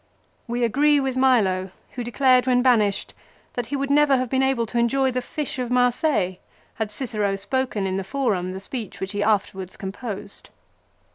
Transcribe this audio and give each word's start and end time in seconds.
We 0.47 0.63
agree 0.63 0.99
with 0.99 1.15
Milo 1.15 1.69
who 1.91 2.03
declared, 2.03 2.47
when 2.47 2.63
banished, 2.63 3.13
that 3.53 3.67
he 3.67 3.75
would 3.75 3.91
never 3.91 4.17
have 4.17 4.31
been 4.31 4.41
able 4.41 4.65
to 4.65 4.79
enjoy 4.79 5.11
the 5.11 5.21
fish 5.21 5.59
of 5.59 5.69
Marseilles 5.69 6.37
had 6.77 6.89
Cicero 6.89 7.35
spoken 7.35 7.85
in 7.85 7.97
the 7.97 8.03
forum 8.03 8.49
the 8.49 8.59
speech 8.59 8.99
which 8.99 9.11
he 9.11 9.21
afterwards 9.21 9.77
composed. 9.77 10.49